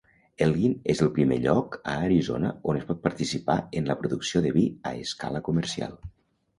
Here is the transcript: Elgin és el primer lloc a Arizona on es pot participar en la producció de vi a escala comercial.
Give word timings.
Elgin 0.43 0.71
és 0.93 1.03
el 1.07 1.11
primer 1.17 1.37
lloc 1.43 1.77
a 1.91 1.93
Arizona 2.07 2.55
on 2.73 2.81
es 2.81 2.89
pot 2.89 3.05
participar 3.07 3.61
en 3.83 3.93
la 3.93 4.01
producció 4.03 4.47
de 4.49 4.57
vi 4.61 4.69
a 4.93 4.99
escala 5.07 5.49
comercial. 5.53 6.01